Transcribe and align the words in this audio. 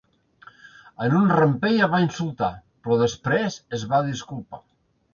En 1.07 1.17
un 1.19 1.27
rampell 1.33 1.77
el 1.87 1.93
va 1.97 2.01
insultar, 2.05 2.51
però 2.89 3.01
després 3.05 3.63
es 3.81 3.89
va 3.95 4.05
disculpar. 4.13 4.67